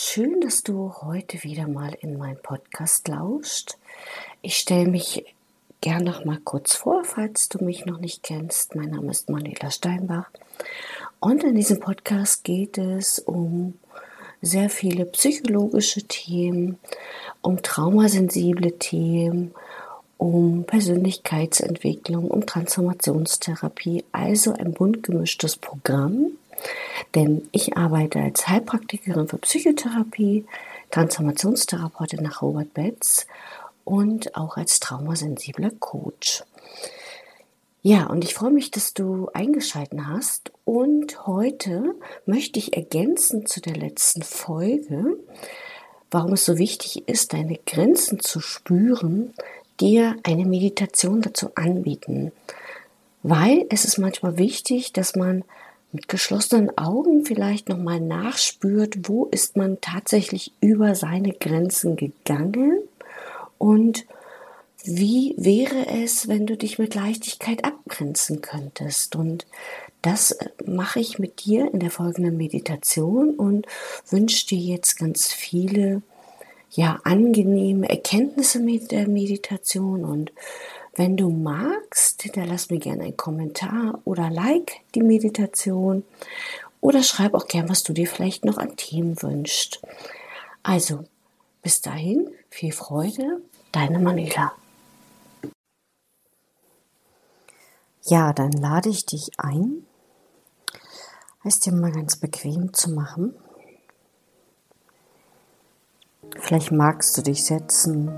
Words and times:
Schön, 0.00 0.40
dass 0.40 0.62
du 0.62 0.94
heute 1.02 1.42
wieder 1.42 1.66
mal 1.66 1.92
in 2.00 2.18
meinen 2.18 2.40
Podcast 2.40 3.08
lauscht. 3.08 3.78
Ich 4.42 4.56
stelle 4.56 4.88
mich 4.88 5.24
gern 5.80 6.04
noch 6.04 6.24
mal 6.24 6.38
kurz 6.38 6.76
vor, 6.76 7.02
falls 7.02 7.48
du 7.48 7.64
mich 7.64 7.84
noch 7.84 7.98
nicht 7.98 8.22
kennst. 8.22 8.76
Mein 8.76 8.90
Name 8.90 9.10
ist 9.10 9.28
Manuela 9.28 9.72
Steinbach 9.72 10.30
und 11.18 11.42
in 11.42 11.56
diesem 11.56 11.80
Podcast 11.80 12.44
geht 12.44 12.78
es 12.78 13.18
um 13.18 13.74
sehr 14.40 14.70
viele 14.70 15.04
psychologische 15.04 16.04
Themen, 16.04 16.78
um 17.42 17.60
traumasensible 17.60 18.78
Themen, 18.78 19.52
um 20.16 20.62
Persönlichkeitsentwicklung, 20.62 22.30
um 22.30 22.46
Transformationstherapie, 22.46 24.04
also 24.12 24.52
ein 24.52 24.74
bunt 24.74 25.02
gemischtes 25.02 25.56
Programm 25.56 26.37
denn 27.14 27.48
ich 27.52 27.76
arbeite 27.76 28.20
als 28.20 28.48
Heilpraktikerin 28.48 29.28
für 29.28 29.38
Psychotherapie, 29.38 30.44
Transformationstherapeutin 30.90 32.22
nach 32.22 32.42
Robert 32.42 32.74
Betz 32.74 33.26
und 33.84 34.36
auch 34.36 34.56
als 34.56 34.80
traumasensibler 34.80 35.70
Coach. 35.78 36.42
Ja, 37.82 38.06
und 38.06 38.24
ich 38.24 38.34
freue 38.34 38.50
mich, 38.50 38.70
dass 38.70 38.92
du 38.92 39.28
eingeschaltet 39.32 40.00
hast. 40.06 40.52
Und 40.64 41.26
heute 41.26 41.94
möchte 42.26 42.58
ich 42.58 42.76
ergänzen 42.76 43.46
zu 43.46 43.60
der 43.60 43.76
letzten 43.76 44.22
Folge, 44.22 45.16
warum 46.10 46.32
es 46.32 46.44
so 46.44 46.58
wichtig 46.58 47.08
ist, 47.08 47.32
deine 47.32 47.58
Grenzen 47.66 48.20
zu 48.20 48.40
spüren, 48.40 49.32
dir 49.80 50.16
eine 50.24 50.44
Meditation 50.44 51.22
dazu 51.22 51.50
anbieten. 51.54 52.32
Weil 53.22 53.66
es 53.70 53.84
ist 53.84 53.98
manchmal 53.98 54.38
wichtig, 54.38 54.92
dass 54.92 55.14
man 55.14 55.44
mit 55.92 56.08
geschlossenen 56.08 56.76
Augen 56.76 57.24
vielleicht 57.24 57.68
nochmal 57.68 58.00
nachspürt, 58.00 59.08
wo 59.08 59.26
ist 59.26 59.56
man 59.56 59.80
tatsächlich 59.80 60.52
über 60.60 60.94
seine 60.94 61.32
Grenzen 61.32 61.96
gegangen 61.96 62.78
und 63.58 64.04
wie 64.84 65.34
wäre 65.36 65.86
es, 66.02 66.28
wenn 66.28 66.46
du 66.46 66.56
dich 66.56 66.78
mit 66.78 66.94
Leichtigkeit 66.94 67.64
abgrenzen 67.64 68.40
könntest? 68.40 69.16
Und 69.16 69.46
das 70.02 70.30
äh, 70.30 70.48
mache 70.64 71.00
ich 71.00 71.18
mit 71.18 71.44
dir 71.44 71.72
in 71.72 71.80
der 71.80 71.90
folgenden 71.90 72.36
Meditation 72.36 73.34
und 73.34 73.66
wünsche 74.08 74.46
dir 74.46 74.58
jetzt 74.58 74.96
ganz 74.98 75.32
viele 75.32 76.02
ja 76.70 77.00
angenehme 77.04 77.88
Erkenntnisse 77.88 78.60
mit 78.60 78.92
der 78.92 79.08
Meditation 79.08 80.04
und 80.04 80.32
wenn 80.98 81.16
du 81.16 81.30
magst, 81.30 82.22
hinterlass 82.22 82.70
mir 82.70 82.80
gerne 82.80 83.04
einen 83.04 83.16
Kommentar 83.16 84.00
oder 84.04 84.30
like 84.30 84.80
die 84.96 85.02
Meditation 85.02 86.04
oder 86.80 87.02
schreib 87.04 87.34
auch 87.34 87.46
gern, 87.46 87.68
was 87.68 87.84
du 87.84 87.92
dir 87.92 88.08
vielleicht 88.08 88.44
noch 88.44 88.58
an 88.58 88.76
Themen 88.76 89.20
wünschst. 89.22 89.80
Also, 90.64 91.04
bis 91.62 91.80
dahin, 91.80 92.28
viel 92.50 92.72
Freude, 92.72 93.42
deine 93.70 94.00
Manuela. 94.00 94.52
Ja, 98.02 98.32
dann 98.32 98.52
lade 98.52 98.88
ich 98.88 99.06
dich 99.06 99.30
ein, 99.38 99.86
es 101.44 101.60
dir 101.60 101.72
mal 101.72 101.92
ganz 101.92 102.16
bequem 102.16 102.74
zu 102.74 102.90
machen. 102.90 103.34
Vielleicht 106.40 106.72
magst 106.72 107.16
du 107.16 107.22
dich 107.22 107.44
setzen 107.44 108.10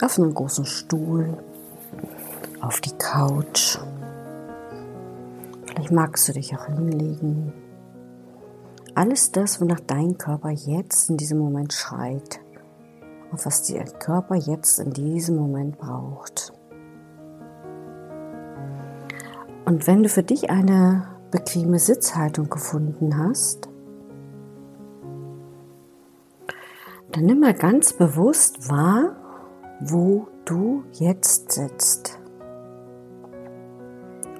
auf 0.00 0.18
einen 0.18 0.34
großen 0.34 0.64
Stuhl 0.64 1.36
auf 2.60 2.80
die 2.80 2.96
Couch. 2.98 3.78
Vielleicht 5.66 5.92
magst 5.92 6.28
du 6.28 6.32
dich 6.32 6.56
auch 6.56 6.66
hinlegen. 6.66 7.52
Alles 8.94 9.30
das, 9.30 9.60
wonach 9.60 9.80
dein 9.80 10.18
Körper 10.18 10.50
jetzt 10.50 11.08
in 11.10 11.16
diesem 11.16 11.38
Moment 11.38 11.72
schreit 11.72 12.40
und 13.30 13.44
was 13.46 13.62
der 13.62 13.84
Körper 13.84 14.34
jetzt 14.34 14.80
in 14.80 14.90
diesem 14.92 15.36
Moment 15.36 15.78
braucht. 15.78 16.52
Und 19.64 19.86
wenn 19.86 20.02
du 20.02 20.08
für 20.08 20.22
dich 20.22 20.50
eine 20.50 21.06
bequeme 21.30 21.78
Sitzhaltung 21.78 22.48
gefunden 22.48 23.18
hast, 23.18 23.68
dann 27.12 27.26
nimm 27.26 27.40
mal 27.40 27.54
ganz 27.54 27.92
bewusst 27.92 28.70
wahr, 28.70 29.16
wo 29.80 30.26
du 30.44 30.84
jetzt 30.92 31.52
sitzt. 31.52 32.17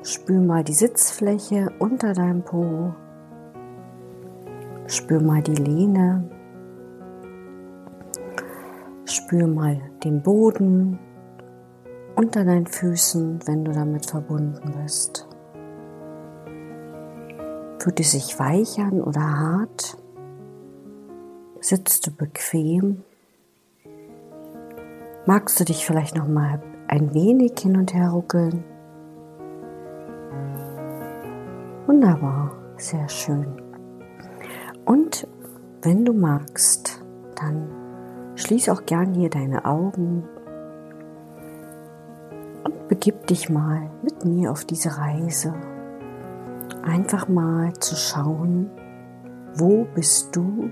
Spür 0.09 0.41
mal 0.41 0.65
die 0.65 0.73
Sitzfläche 0.73 1.71
unter 1.81 2.15
deinem 2.15 2.43
Po. 2.43 2.95
Spür 4.87 5.21
mal 5.21 5.43
die 5.43 5.55
Lehne. 5.55 6.25
Spür 9.05 9.47
mal 9.47 9.79
den 10.03 10.23
Boden 10.23 10.99
unter 12.17 12.47
deinen 12.47 12.67
Füßen, 12.67 13.41
wenn 13.47 13.67
du 13.67 13.73
damit 13.73 14.07
verbunden 14.07 14.73
bist. 14.83 15.29
Fühlt 17.79 18.01
es 18.01 18.13
sich 18.13 18.39
weich 18.39 18.79
an 18.79 19.03
oder 19.03 19.21
hart? 19.21 19.99
Sitzt 21.61 22.07
du 22.07 22.13
bequem? 22.13 23.05
Magst 25.27 25.61
du 25.61 25.65
dich 25.65 25.85
vielleicht 25.85 26.17
noch 26.17 26.29
mal 26.29 26.63
ein 26.87 27.13
wenig 27.13 27.59
hin 27.59 27.77
und 27.77 27.93
her 27.93 28.09
ruckeln? 28.09 28.65
Wunderbar, 31.99 32.53
sehr 32.77 33.09
schön. 33.09 33.61
Und 34.85 35.27
wenn 35.83 36.05
du 36.05 36.13
magst, 36.13 37.05
dann 37.35 37.69
schließ 38.37 38.69
auch 38.69 38.87
gern 38.87 39.15
hier 39.15 39.31
deine 39.31 39.65
Augen 39.65 40.23
und 42.63 42.87
begib 42.87 43.27
dich 43.27 43.51
mal 43.51 43.91
mit 44.05 44.25
mir 44.25 44.53
auf 44.53 44.65
diese 44.65 44.97
Reise. 44.97 45.53
Einfach 46.85 47.27
mal 47.27 47.73
zu 47.81 47.97
schauen, 47.97 48.71
wo 49.57 49.85
bist 49.97 50.37
du 50.37 50.71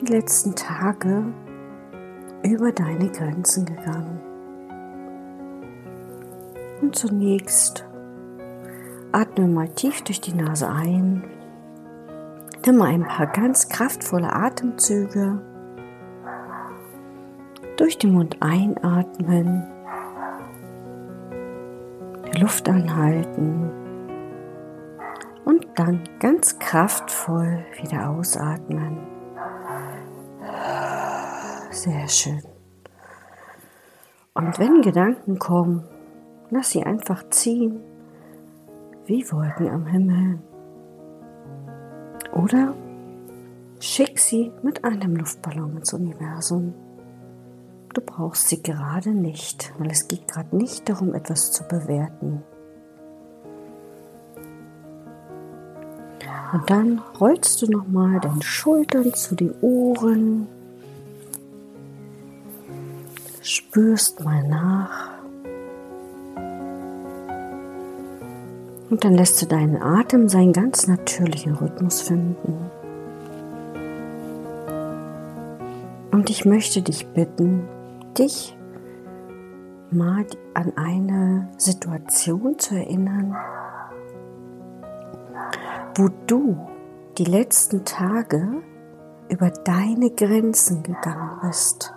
die 0.00 0.12
letzten 0.12 0.54
Tage 0.54 1.32
über 2.42 2.72
deine 2.72 3.10
Grenzen 3.10 3.64
gegangen. 3.64 4.20
Und 6.82 6.94
zunächst 6.94 7.86
Atme 9.12 9.46
mal 9.46 9.68
tief 9.68 10.02
durch 10.04 10.22
die 10.22 10.32
Nase 10.32 10.70
ein. 10.70 11.22
Nimm 12.64 12.76
mal 12.78 12.88
ein 12.88 13.06
paar 13.06 13.26
ganz 13.26 13.68
kraftvolle 13.68 14.32
Atemzüge. 14.32 15.38
Durch 17.76 17.98
den 17.98 18.12
Mund 18.12 18.38
einatmen. 18.40 19.68
Die 22.32 22.40
Luft 22.40 22.66
anhalten. 22.70 23.70
Und 25.44 25.66
dann 25.74 26.04
ganz 26.18 26.58
kraftvoll 26.58 27.66
wieder 27.82 28.08
ausatmen. 28.08 28.98
Sehr 31.70 32.08
schön. 32.08 32.42
Und 34.32 34.58
wenn 34.58 34.80
Gedanken 34.80 35.38
kommen, 35.38 35.84
lass 36.48 36.70
sie 36.70 36.82
einfach 36.82 37.28
ziehen 37.28 37.91
wie 39.06 39.24
Wolken 39.30 39.68
am 39.68 39.86
Himmel. 39.86 40.38
Oder 42.32 42.74
schick 43.80 44.18
sie 44.18 44.52
mit 44.62 44.84
einem 44.84 45.16
Luftballon 45.16 45.76
ins 45.78 45.92
Universum. 45.92 46.74
Du 47.94 48.00
brauchst 48.00 48.48
sie 48.48 48.62
gerade 48.62 49.10
nicht, 49.10 49.72
weil 49.78 49.90
es 49.90 50.08
geht 50.08 50.28
gerade 50.28 50.56
nicht 50.56 50.88
darum, 50.88 51.14
etwas 51.14 51.52
zu 51.52 51.64
bewerten. 51.64 52.42
Und 56.52 56.68
dann 56.68 57.00
rollst 57.18 57.62
du 57.62 57.66
nochmal 57.70 58.20
deine 58.20 58.42
Schultern 58.42 59.12
zu 59.14 59.34
den 59.34 59.54
Ohren, 59.62 60.46
spürst 63.40 64.22
mal 64.22 64.46
nach. 64.46 65.21
Und 68.92 69.04
dann 69.04 69.14
lässt 69.14 69.40
du 69.40 69.46
deinen 69.46 69.82
Atem 69.82 70.28
seinen 70.28 70.52
ganz 70.52 70.86
natürlichen 70.86 71.54
Rhythmus 71.54 72.02
finden. 72.02 72.70
Und 76.10 76.28
ich 76.28 76.44
möchte 76.44 76.82
dich 76.82 77.06
bitten, 77.06 77.66
dich 78.18 78.54
mal 79.90 80.26
an 80.52 80.74
eine 80.76 81.48
Situation 81.56 82.58
zu 82.58 82.74
erinnern, 82.74 83.34
wo 85.94 86.10
du 86.26 86.58
die 87.16 87.24
letzten 87.24 87.86
Tage 87.86 88.46
über 89.30 89.48
deine 89.48 90.10
Grenzen 90.10 90.82
gegangen 90.82 91.38
bist. 91.40 91.94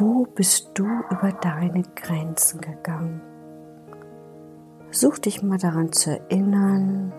Wo 0.00 0.24
bist 0.34 0.70
du 0.72 0.86
über 1.10 1.30
deine 1.42 1.82
Grenzen 1.94 2.62
gegangen? 2.62 3.20
Such 4.90 5.18
dich 5.18 5.42
mal 5.42 5.58
daran 5.58 5.92
zu 5.92 6.18
erinnern, 6.18 7.12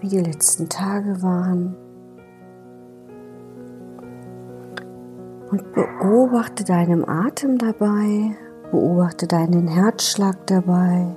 wie 0.00 0.08
die 0.08 0.20
letzten 0.20 0.70
Tage 0.70 1.22
waren. 1.22 1.76
Und 5.50 5.74
beobachte 5.74 6.64
deinen 6.64 7.06
Atem 7.06 7.58
dabei, 7.58 8.34
beobachte 8.70 9.26
deinen 9.26 9.68
Herzschlag 9.68 10.46
dabei, 10.46 11.14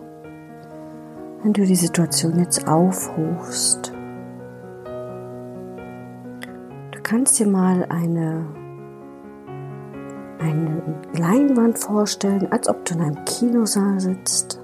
wenn 1.43 1.53
du 1.53 1.65
die 1.65 1.75
Situation 1.75 2.39
jetzt 2.39 2.67
aufrufst. 2.67 3.93
Du 6.91 6.99
kannst 7.03 7.39
dir 7.39 7.47
mal 7.47 7.85
eine, 7.87 8.45
eine 10.39 10.81
Leinwand 11.18 11.80
vorstellen, 11.80 12.51
als 12.51 12.68
ob 12.68 12.86
du 12.86 12.95
in 12.95 13.01
einem 13.01 13.25
Kinosaal 13.25 14.00
sitzt. 14.00 14.62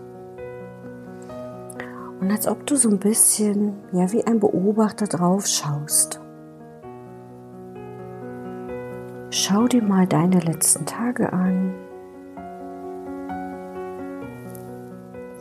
Und 2.20 2.32
als 2.32 2.48
ob 2.48 2.66
du 2.66 2.76
so 2.76 2.90
ein 2.90 3.00
bisschen, 3.00 3.74
ja, 3.92 4.12
wie 4.12 4.26
ein 4.26 4.40
Beobachter 4.40 5.08
drauf 5.08 5.46
schaust. 5.46 6.22
Schau 9.30 9.68
dir 9.68 9.84
mal 9.84 10.08
deine 10.08 10.40
letzten 10.40 10.86
Tage 10.86 11.34
an. 11.34 11.74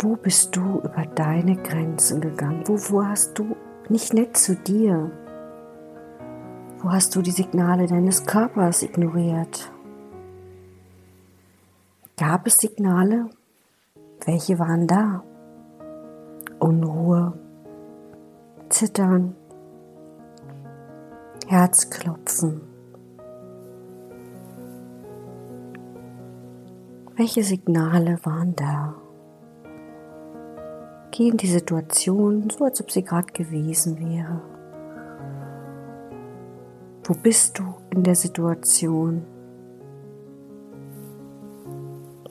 Wo 0.00 0.16
bist 0.16 0.56
du 0.56 0.80
über 0.80 1.06
deine 1.14 1.56
Grenzen 1.56 2.20
gegangen? 2.20 2.64
Wo, 2.66 2.74
wo 2.74 3.04
hast 3.04 3.38
du 3.38 3.54
nicht 3.88 4.12
nett 4.14 4.36
zu 4.36 4.56
dir? 4.56 5.10
Wo 6.80 6.90
hast 6.90 7.14
du 7.14 7.22
die 7.22 7.30
Signale 7.30 7.86
deines 7.86 8.26
Körpers 8.26 8.82
ignoriert? 8.82 9.71
Gab 12.16 12.46
es 12.46 12.58
Signale? 12.58 13.30
Welche 14.26 14.58
waren 14.58 14.86
da? 14.86 15.24
Unruhe, 16.58 17.32
Zittern, 18.68 19.34
Herzklopfen. 21.48 22.60
Welche 27.16 27.42
Signale 27.42 28.18
waren 28.24 28.54
da? 28.56 28.94
Geh 31.12 31.28
in 31.28 31.38
die 31.38 31.46
Situation 31.46 32.50
so, 32.50 32.64
als 32.64 32.80
ob 32.82 32.90
sie 32.90 33.04
gerade 33.04 33.32
gewesen 33.32 33.98
wäre. 33.98 34.42
Wo 37.04 37.14
bist 37.14 37.58
du 37.58 37.64
in 37.90 38.02
der 38.02 38.14
Situation? 38.14 39.24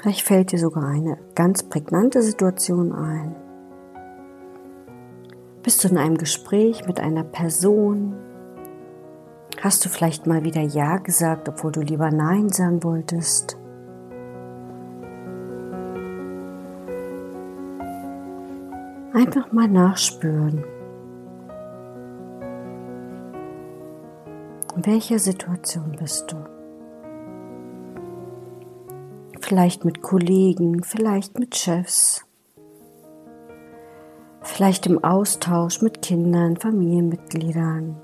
Vielleicht 0.01 0.23
fällt 0.23 0.51
dir 0.51 0.57
sogar 0.57 0.87
eine 0.87 1.19
ganz 1.35 1.61
prägnante 1.61 2.23
Situation 2.23 2.91
ein. 2.91 3.35
Bist 5.61 5.83
du 5.83 5.89
in 5.89 5.99
einem 5.99 6.17
Gespräch 6.17 6.87
mit 6.87 6.99
einer 6.99 7.23
Person? 7.23 8.15
Hast 9.61 9.85
du 9.85 9.89
vielleicht 9.89 10.25
mal 10.25 10.43
wieder 10.43 10.61
Ja 10.61 10.97
gesagt, 10.97 11.47
obwohl 11.49 11.71
du 11.71 11.81
lieber 11.81 12.09
Nein 12.09 12.49
sagen 12.49 12.83
wolltest? 12.83 13.59
Einfach 19.13 19.51
mal 19.51 19.67
nachspüren. 19.67 20.63
In 24.75 24.85
welcher 24.87 25.19
Situation 25.19 25.95
bist 25.99 26.31
du? 26.31 26.60
Vielleicht 29.51 29.83
mit 29.83 30.01
Kollegen, 30.01 30.81
vielleicht 30.81 31.37
mit 31.37 31.57
Chefs, 31.57 32.25
vielleicht 34.41 34.87
im 34.87 35.03
Austausch 35.03 35.81
mit 35.81 36.01
Kindern, 36.01 36.55
Familienmitgliedern. 36.55 37.97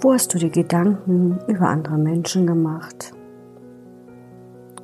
Wo 0.00 0.12
hast 0.12 0.32
du 0.32 0.38
dir 0.38 0.50
Gedanken 0.50 1.40
über 1.48 1.66
andere 1.66 1.98
Menschen 1.98 2.46
gemacht? 2.46 3.12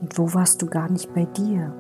Und 0.01 0.19
wo 0.19 0.35
warst 0.35 0.63
du 0.63 0.67
gar 0.67 0.91
nicht 0.91 1.15
bei 1.15 1.25
dir? 1.25 1.73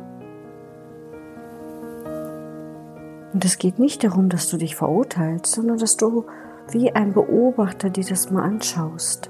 Und 3.32 3.44
es 3.44 3.58
geht 3.58 3.80
nicht 3.80 4.04
darum, 4.04 4.28
dass 4.28 4.48
du 4.48 4.58
dich 4.58 4.76
verurteilst, 4.76 5.56
sondern 5.56 5.78
dass 5.78 5.96
du 5.96 6.24
wie 6.70 6.92
ein 6.92 7.14
Beobachter 7.14 7.90
dir 7.90 8.04
das 8.04 8.30
mal 8.30 8.44
anschaust. 8.44 9.28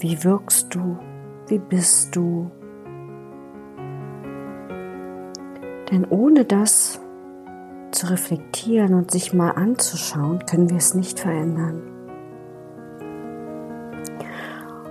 Wie 0.00 0.24
wirkst 0.24 0.74
du? 0.74 0.98
Wie 1.50 1.58
bist 1.58 2.14
du? 2.14 2.48
Denn 5.90 6.06
ohne 6.08 6.44
das 6.44 7.00
zu 7.90 8.08
reflektieren 8.08 8.94
und 8.94 9.10
sich 9.10 9.34
mal 9.34 9.50
anzuschauen, 9.50 10.46
können 10.46 10.70
wir 10.70 10.76
es 10.76 10.94
nicht 10.94 11.18
verändern. 11.18 11.82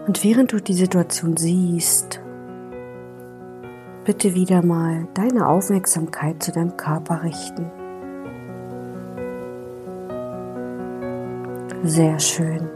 Und 0.06 0.22
während 0.26 0.52
du 0.52 0.60
die 0.60 0.74
Situation 0.74 1.38
siehst, 1.38 2.20
bitte 4.04 4.36
wieder 4.36 4.62
mal 4.62 5.08
deine 5.14 5.48
Aufmerksamkeit 5.48 6.44
zu 6.44 6.52
deinem 6.52 6.76
Körper 6.76 7.24
richten. 7.24 7.72
Sehr 11.84 12.20
schön. 12.20 12.70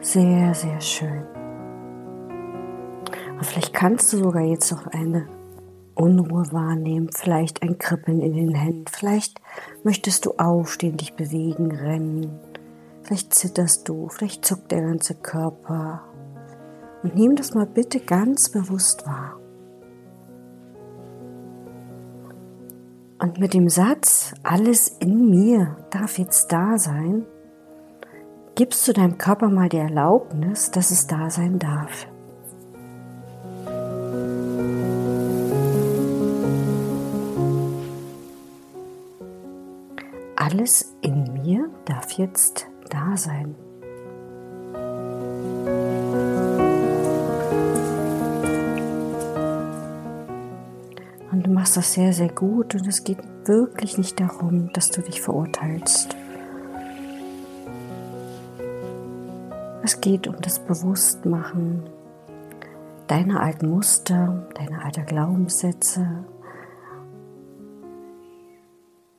Sehr, 0.00 0.54
sehr 0.54 0.80
schön. 0.80 1.39
Und 3.40 3.46
vielleicht 3.46 3.72
kannst 3.72 4.12
du 4.12 4.18
sogar 4.18 4.42
jetzt 4.42 4.70
noch 4.70 4.86
eine 4.88 5.26
Unruhe 5.94 6.52
wahrnehmen, 6.52 7.08
vielleicht 7.10 7.62
ein 7.62 7.78
Kribbeln 7.78 8.20
in 8.20 8.34
den 8.34 8.54
Händen, 8.54 8.84
vielleicht 8.86 9.40
möchtest 9.82 10.26
du 10.26 10.32
aufstehen, 10.36 10.98
dich 10.98 11.14
bewegen, 11.14 11.72
rennen, 11.72 12.38
vielleicht 13.02 13.32
zitterst 13.32 13.88
du, 13.88 14.10
vielleicht 14.10 14.44
zuckt 14.44 14.70
der 14.70 14.82
ganze 14.82 15.14
Körper. 15.14 16.02
Und 17.02 17.14
nimm 17.14 17.34
das 17.34 17.54
mal 17.54 17.64
bitte 17.64 18.00
ganz 18.00 18.50
bewusst 18.50 19.06
wahr. 19.06 19.40
Und 23.20 23.38
mit 23.38 23.54
dem 23.54 23.70
Satz, 23.70 24.34
alles 24.42 24.88
in 24.98 25.30
mir 25.30 25.78
darf 25.88 26.18
jetzt 26.18 26.52
da 26.52 26.76
sein, 26.76 27.24
gibst 28.54 28.86
du 28.86 28.92
deinem 28.92 29.16
Körper 29.16 29.48
mal 29.48 29.70
die 29.70 29.78
Erlaubnis, 29.78 30.70
dass 30.70 30.90
es 30.90 31.06
da 31.06 31.30
sein 31.30 31.58
darf. 31.58 32.06
Alles 40.60 40.94
in 41.00 41.24
mir 41.32 41.70
darf 41.86 42.12
jetzt 42.18 42.66
da 42.90 43.16
sein. 43.16 43.54
Und 51.32 51.46
du 51.46 51.50
machst 51.50 51.78
das 51.78 51.94
sehr, 51.94 52.12
sehr 52.12 52.28
gut 52.28 52.74
und 52.74 52.86
es 52.86 53.04
geht 53.04 53.20
wirklich 53.46 53.96
nicht 53.96 54.20
darum, 54.20 54.70
dass 54.74 54.90
du 54.90 55.00
dich 55.00 55.22
verurteilst. 55.22 56.14
Es 59.82 59.98
geht 60.02 60.28
um 60.28 60.36
das 60.42 60.58
Bewusstmachen 60.58 61.88
deiner 63.06 63.40
alten 63.40 63.70
Muster, 63.70 64.46
deiner 64.56 64.84
alten 64.84 65.06
Glaubenssätze, 65.06 66.26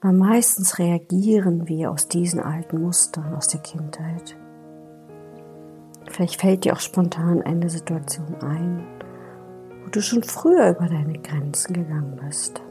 weil 0.01 0.13
meistens 0.13 0.79
reagieren 0.79 1.67
wir 1.67 1.91
aus 1.91 2.07
diesen 2.07 2.39
alten 2.39 2.81
Mustern 2.81 3.35
aus 3.35 3.47
der 3.47 3.61
Kindheit. 3.61 4.35
Vielleicht 6.09 6.41
fällt 6.41 6.65
dir 6.65 6.73
auch 6.73 6.79
spontan 6.79 7.41
eine 7.43 7.69
Situation 7.69 8.35
ein, 8.41 8.83
wo 9.83 9.89
du 9.89 10.01
schon 10.01 10.23
früher 10.23 10.71
über 10.71 10.87
deine 10.87 11.19
Grenzen 11.19 11.73
gegangen 11.73 12.19
bist. 12.25 12.61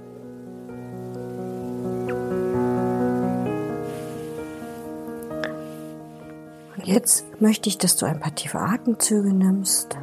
Und 6.77 6.87
jetzt 6.87 7.25
möchte 7.41 7.69
ich, 7.69 7.79
dass 7.79 7.97
du 7.97 8.07
ein 8.07 8.19
paar 8.19 8.35
tiefe 8.35 8.59
Atemzüge 8.59 9.33
nimmst 9.33 9.97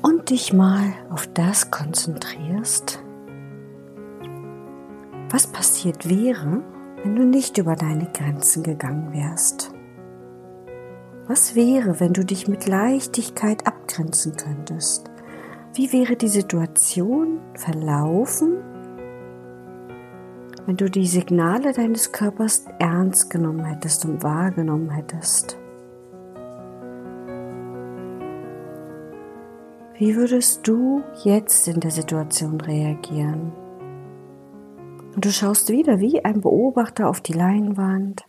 und 0.00 0.30
dich 0.30 0.52
mal 0.52 0.94
auf 1.10 1.26
das 1.34 1.70
konzentrierst, 1.70 3.01
was 5.32 5.46
passiert 5.46 6.10
wäre, 6.10 6.62
wenn 7.02 7.16
du 7.16 7.24
nicht 7.24 7.56
über 7.56 7.74
deine 7.74 8.06
Grenzen 8.12 8.62
gegangen 8.62 9.12
wärst? 9.14 9.72
Was 11.26 11.54
wäre, 11.54 12.00
wenn 12.00 12.12
du 12.12 12.22
dich 12.22 12.48
mit 12.48 12.68
Leichtigkeit 12.68 13.66
abgrenzen 13.66 14.36
könntest? 14.36 15.10
Wie 15.72 15.90
wäre 15.90 16.16
die 16.16 16.28
Situation 16.28 17.40
verlaufen, 17.54 18.58
wenn 20.66 20.76
du 20.76 20.90
die 20.90 21.06
Signale 21.06 21.72
deines 21.72 22.12
Körpers 22.12 22.66
ernst 22.78 23.30
genommen 23.30 23.64
hättest 23.64 24.04
und 24.04 24.22
wahrgenommen 24.22 24.90
hättest? 24.90 25.56
Wie 29.94 30.14
würdest 30.14 30.68
du 30.68 31.02
jetzt 31.24 31.68
in 31.68 31.80
der 31.80 31.90
Situation 31.90 32.60
reagieren? 32.60 33.52
Und 35.14 35.24
du 35.24 35.30
schaust 35.30 35.68
wieder 35.68 36.00
wie 36.00 36.24
ein 36.24 36.40
Beobachter 36.40 37.08
auf 37.08 37.20
die 37.20 37.34
Leinwand. 37.34 38.24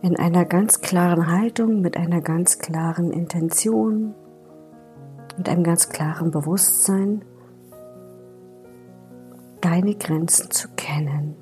In 0.00 0.16
einer 0.16 0.44
ganz 0.44 0.80
klaren 0.80 1.26
Haltung, 1.26 1.80
mit 1.80 1.96
einer 1.96 2.20
ganz 2.20 2.58
klaren 2.60 3.10
Intention, 3.10 4.14
mit 5.36 5.48
einem 5.48 5.64
ganz 5.64 5.88
klaren 5.88 6.30
Bewusstsein, 6.30 7.24
deine 9.60 9.96
Grenzen 9.96 10.52
zu 10.52 10.68
kennen. 10.76 11.34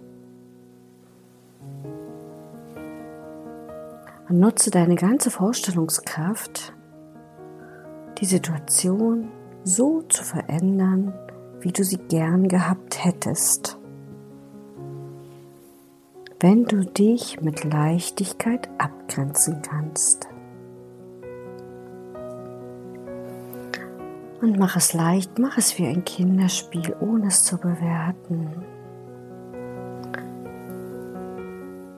Und 4.28 4.40
nutze 4.40 4.70
deine 4.70 4.96
ganze 4.96 5.30
Vorstellungskraft, 5.30 6.72
die 8.18 8.26
Situation 8.26 9.28
so 9.64 10.00
zu 10.02 10.24
verändern, 10.24 11.12
wie 11.60 11.72
du 11.72 11.84
sie 11.84 11.98
gern 11.98 12.48
gehabt 12.48 13.04
hättest. 13.04 13.78
Wenn 16.40 16.64
du 16.64 16.84
dich 16.84 17.40
mit 17.40 17.64
Leichtigkeit 17.64 18.68
abgrenzen 18.78 19.62
kannst. 19.62 20.28
Und 24.40 24.58
mach 24.58 24.76
es 24.76 24.92
leicht, 24.92 25.38
mach 25.38 25.56
es 25.56 25.78
wie 25.78 25.86
ein 25.86 26.04
Kinderspiel, 26.04 26.94
ohne 27.00 27.28
es 27.28 27.42
zu 27.42 27.56
bewerten. 27.56 28.64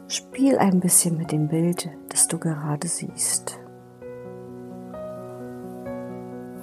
Spiel 0.07 0.57
ein 0.57 0.81
bisschen 0.81 1.19
mit 1.19 1.33
dem 1.33 1.49
Bild, 1.49 1.91
das 2.09 2.29
du 2.29 2.39
gerade 2.39 2.87
siehst. 2.87 3.59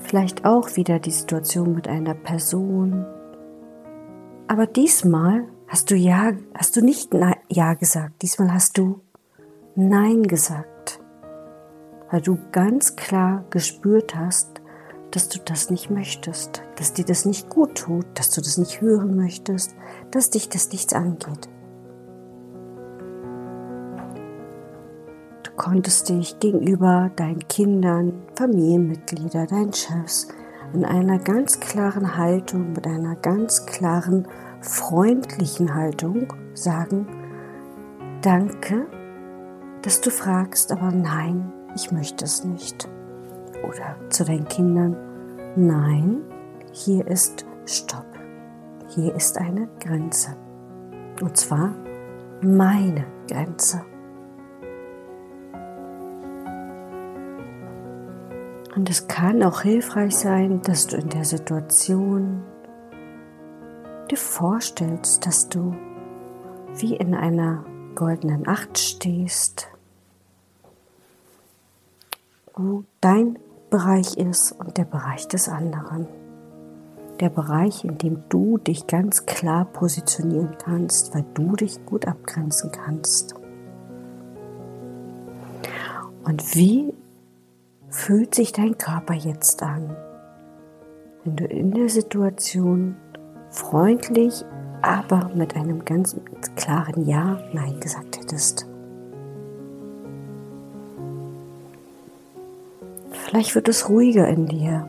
Vielleicht 0.06 0.46
auch 0.46 0.76
wieder 0.76 1.00
die 1.00 1.12
Situation 1.12 1.74
mit 1.74 1.88
einer 1.88 2.14
Person. 2.14 3.06
Aber 4.48 4.68
diesmal 4.68 5.48
hast 5.68 5.90
du 5.90 5.96
ja, 5.96 6.34
hast 6.54 6.76
du 6.76 6.82
nicht 6.86 7.10
ja 7.50 7.74
gesagt. 7.74 8.22
Diesmal 8.22 8.54
hast 8.54 8.78
du 8.78 9.02
nein 9.76 10.24
gesagt. 10.24 11.02
Weil 12.12 12.22
du 12.22 12.38
ganz 12.52 12.96
klar 12.96 13.46
gespürt 13.50 14.16
hast, 14.16 14.62
dass 15.10 15.28
du 15.28 15.40
das 15.40 15.72
nicht 15.72 15.90
möchtest, 15.90 16.62
dass 16.76 16.94
dir 16.94 17.06
das 17.06 17.26
nicht 17.26 17.50
gut 17.50 17.76
tut, 17.76 18.06
dass 18.14 18.30
du 18.30 18.42
das 18.42 18.60
nicht 18.60 18.82
hören 18.82 19.16
möchtest, 19.16 19.76
dass 20.12 20.30
dich 20.30 20.50
das 20.50 20.72
nichts 20.72 20.94
angeht. 20.94 21.50
Konntest 25.66 26.10
dich 26.10 26.40
gegenüber 26.40 27.10
deinen 27.16 27.48
Kindern, 27.48 28.22
Familienmitgliedern, 28.36 29.48
deinen 29.48 29.74
Chefs 29.74 30.28
in 30.76 30.86
einer 30.86 31.18
ganz 31.18 31.60
klaren 31.60 32.18
Haltung, 32.18 32.74
mit 32.74 32.86
einer 32.86 33.16
ganz 33.16 33.66
klaren, 33.66 34.28
freundlichen 34.62 35.74
Haltung 35.74 36.32
sagen, 36.54 37.08
danke, 38.22 38.86
dass 39.82 40.02
du 40.02 40.12
fragst, 40.12 40.72
aber 40.72 40.92
nein, 40.92 41.52
ich 41.76 41.92
möchte 41.92 42.26
es 42.26 42.44
nicht. 42.44 42.88
Oder 43.68 43.96
zu 44.12 44.24
deinen 44.24 44.48
Kindern, 44.48 44.96
nein, 45.56 46.22
hier 46.74 47.08
ist 47.08 47.44
Stopp. 47.66 48.06
Hier 48.90 49.16
ist 49.16 49.36
eine 49.40 49.68
Grenze. 49.80 50.36
Und 51.22 51.36
zwar 51.38 51.74
meine 52.42 53.04
Grenze. 53.28 53.82
Und 58.76 58.90
es 58.90 59.08
kann 59.08 59.42
auch 59.42 59.62
hilfreich 59.62 60.18
sein, 60.18 60.62
dass 60.62 60.88
du 60.88 60.98
in 60.98 61.10
der 61.10 61.24
Situation 61.24 62.44
dir 64.12 64.18
vorstellst, 64.18 65.26
dass 65.26 65.48
du 65.48 65.74
wie 66.76 66.96
in 66.96 67.16
einer 67.16 67.64
goldenen 67.96 68.48
Acht 68.48 68.78
stehst, 68.78 69.70
wo 72.54 72.84
dein 73.00 73.40
Bereich 73.70 74.18
ist 74.18 74.52
und 74.52 74.78
der 74.78 74.84
Bereich 74.84 75.28
des 75.30 75.48
anderen. 75.48 76.08
Der 77.22 77.30
Bereich, 77.30 77.86
in 77.86 77.98
dem 77.98 78.24
du 78.28 78.58
dich 78.58 78.88
ganz 78.88 79.26
klar 79.26 79.64
positionieren 79.64 80.58
kannst, 80.58 81.16
weil 81.16 81.26
du 81.34 81.56
dich 81.56 81.86
gut 81.86 82.06
abgrenzen 82.06 82.72
kannst. 82.74 83.36
Und 86.26 86.56
wie 86.56 86.94
fühlt 87.96 88.36
sich 88.36 88.52
dein 88.52 88.78
Körper 88.78 89.14
jetzt 89.14 89.64
an? 89.64 89.96
Wenn 91.24 91.36
du 91.38 91.46
in 91.46 91.72
der 91.72 91.90
Situation 91.90 92.98
freundlich, 93.50 94.44
aber 94.82 95.32
mit 95.34 95.56
einem 95.56 95.86
ganz 95.86 96.16
klaren 96.56 97.08
Ja, 97.08 97.40
Nein 97.54 97.80
gesagt 97.80 98.20
hättest. 98.20 98.68
Vielleicht 103.12 103.56
wird 103.56 103.70
es 103.70 103.90
ruhiger 103.90 104.28
in 104.28 104.46
dir. 104.46 104.88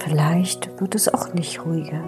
Vielleicht 0.00 0.80
wird 0.80 0.96
es 0.96 1.12
auch 1.14 1.32
nicht 1.32 1.64
ruhiger. 1.64 2.02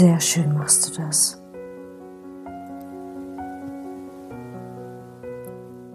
Sehr 0.00 0.20
schön 0.20 0.56
machst 0.56 0.86
du 0.86 1.02
das. 1.02 1.42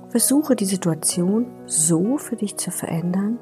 Versuche 0.09 0.57
die 0.57 0.65
Situation 0.65 1.45
so 1.67 2.17
für 2.17 2.35
dich 2.35 2.57
zu 2.57 2.69
verändern, 2.69 3.39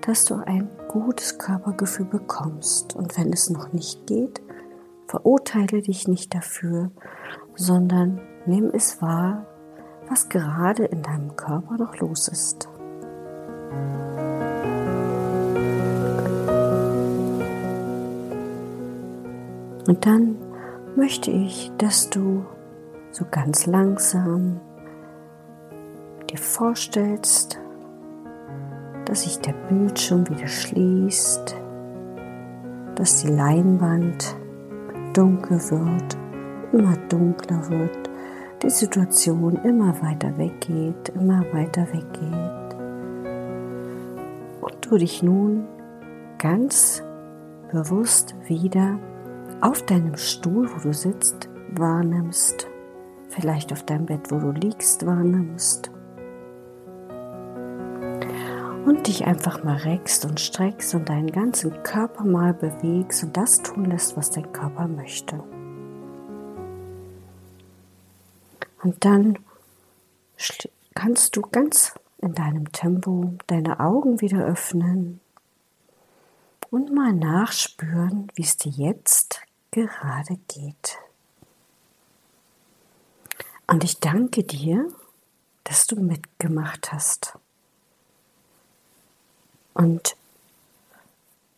dass 0.00 0.24
du 0.24 0.36
ein 0.36 0.70
gutes 0.88 1.36
Körpergefühl 1.36 2.06
bekommst. 2.06 2.96
Und 2.96 3.18
wenn 3.18 3.30
es 3.30 3.50
noch 3.50 3.74
nicht 3.74 4.06
geht, 4.06 4.40
verurteile 5.06 5.82
dich 5.82 6.08
nicht 6.08 6.34
dafür, 6.34 6.90
sondern 7.54 8.22
nimm 8.46 8.70
es 8.72 9.02
wahr, 9.02 9.44
was 10.08 10.30
gerade 10.30 10.86
in 10.86 11.02
deinem 11.02 11.36
Körper 11.36 11.76
noch 11.76 11.94
los 11.98 12.26
ist. 12.28 12.70
Und 19.90 20.06
dann 20.06 20.36
möchte 20.94 21.32
ich, 21.32 21.72
dass 21.76 22.08
du 22.10 22.44
so 23.10 23.24
ganz 23.28 23.66
langsam 23.66 24.60
dir 26.30 26.38
vorstellst, 26.38 27.58
dass 29.04 29.24
sich 29.24 29.40
der 29.40 29.52
Bildschirm 29.68 30.28
wieder 30.28 30.46
schließt, 30.46 31.56
dass 32.94 33.22
die 33.22 33.32
Leinwand 33.32 34.36
dunkel 35.12 35.58
wird, 35.58 36.16
immer 36.70 36.96
dunkler 37.08 37.68
wird, 37.68 38.10
die 38.62 38.70
Situation 38.70 39.56
immer 39.64 40.00
weiter 40.00 40.38
weggeht, 40.38 41.08
immer 41.16 41.44
weiter 41.52 41.88
weggeht. 41.88 42.76
Und 44.60 44.86
du 44.88 44.98
dich 44.98 45.24
nun 45.24 45.66
ganz 46.38 47.02
bewusst 47.72 48.36
wieder 48.46 49.00
auf 49.60 49.82
deinem 49.84 50.16
Stuhl, 50.16 50.70
wo 50.72 50.80
du 50.80 50.92
sitzt, 50.92 51.48
wahrnimmst, 51.72 52.66
vielleicht 53.28 53.72
auf 53.72 53.84
deinem 53.84 54.06
Bett, 54.06 54.30
wo 54.30 54.38
du 54.38 54.50
liegst, 54.52 55.04
wahrnimmst 55.06 55.90
und 58.86 59.06
dich 59.06 59.26
einfach 59.26 59.62
mal 59.62 59.76
reckst 59.76 60.24
und 60.24 60.40
streckst 60.40 60.94
und 60.94 61.08
deinen 61.08 61.30
ganzen 61.30 61.82
Körper 61.82 62.24
mal 62.24 62.54
bewegst 62.54 63.22
und 63.22 63.36
das 63.36 63.62
tun 63.62 63.84
lässt, 63.84 64.16
was 64.16 64.30
dein 64.30 64.52
Körper 64.52 64.88
möchte. 64.88 65.42
Und 68.82 69.04
dann 69.04 69.38
kannst 70.94 71.36
du 71.36 71.42
ganz 71.42 71.94
in 72.18 72.34
deinem 72.34 72.72
Tempo 72.72 73.34
deine 73.46 73.80
Augen 73.80 74.20
wieder 74.20 74.44
öffnen 74.44 75.20
und 76.70 76.92
mal 76.94 77.12
nachspüren, 77.12 78.28
wie 78.34 78.42
es 78.42 78.56
dir 78.56 78.72
jetzt 78.72 79.40
gerade 79.70 80.36
geht. 80.48 80.98
Und 83.66 83.84
ich 83.84 84.00
danke 84.00 84.42
dir, 84.42 84.88
dass 85.64 85.86
du 85.86 85.96
mitgemacht 86.00 86.92
hast. 86.92 87.38
Und 89.74 90.16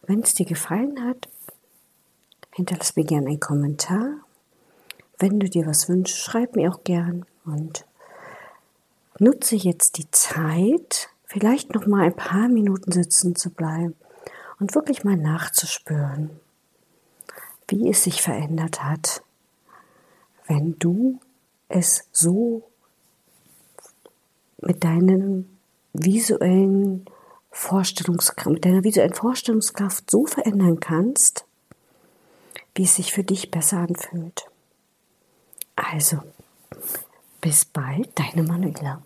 wenn 0.03 0.21
es 0.21 0.35
dir 0.35 0.45
gefallen 0.45 1.03
hat, 1.07 1.29
hinterlass 2.51 2.97
mir 2.97 3.05
gerne 3.05 3.29
einen 3.29 3.41
Kommentar. 3.41 4.17
Wenn 5.19 5.41
du 5.41 5.49
dir 5.49 5.67
was 5.67 5.89
wünschst, 5.89 6.19
schreib 6.19 6.55
mir 6.55 6.71
auch 6.71 6.85
gern 6.85 7.25
und 7.45 7.87
nutze 9.19 9.57
jetzt 9.57 9.97
die 9.97 10.11
Zeit, 10.11 11.09
vielleicht 11.25 11.75
noch 11.75 11.87
mal 11.87 12.03
ein 12.03 12.17
paar 12.17 12.49
Minuten 12.49 12.93
sitzen 12.93 13.37
zu 13.37 13.51
bleiben 13.51 13.95
und 14.61 14.75
wirklich 14.75 15.03
mal 15.05 15.17
nachzuspüren 15.17 16.39
wie 17.69 17.89
es 17.89 18.05
sich 18.05 18.23
verändert 18.23 18.83
hat, 18.83 19.23
wenn 20.47 20.79
du 20.79 21.21
es 21.69 22.09
so 22.13 22.69
mit 24.59 24.85
deinen 24.85 25.59
visuellen 25.93 27.05
Vorstellungskraft, 27.51 28.51
mit 28.51 28.65
deiner 28.65 28.85
visuellen 28.85 29.15
Vorstellungskraft 29.15 30.11
so 30.11 30.27
verändern 30.27 30.81
kannst, 30.81 31.45
wie 32.75 32.85
es 32.85 32.97
sich 32.97 33.13
für 33.13 33.25
dich 33.25 33.51
besser 33.51 33.79
anfühlt. 33.79 34.47
Also, 35.77 36.19
bis 37.41 37.65
bald, 37.65 38.11
deine 38.19 38.43
Manuela. 38.43 39.03